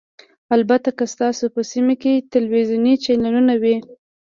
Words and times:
البته 0.55 0.89
که 0.97 1.03
ستاسو 1.13 1.45
په 1.55 1.61
سیمه 1.71 1.95
کې 2.01 2.13
تلویزیوني 2.33 2.93
چینلونه 3.03 3.53
وي 3.61 3.75